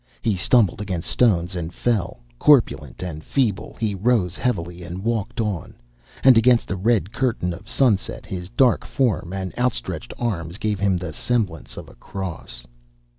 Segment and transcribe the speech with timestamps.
[0.23, 5.75] He stumbled against stones and fell; corpulent and feeble, he rose heavily and walked on;
[6.23, 10.97] and against the red curtain of sunset his dark form and outstretched arms gave him
[10.97, 12.65] the semblance of a cross.